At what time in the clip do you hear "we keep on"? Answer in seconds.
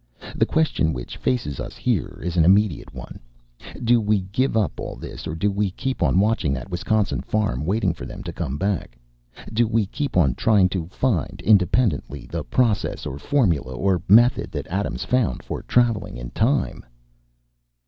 5.51-6.19, 9.67-10.33